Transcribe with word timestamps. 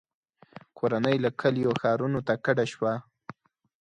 •کورنۍ 0.77 1.17
له 1.25 1.29
کلیو 1.41 1.71
ښارونو 1.81 2.19
ته 2.27 2.33
کډه 2.45 2.65
شوه. 2.73 2.93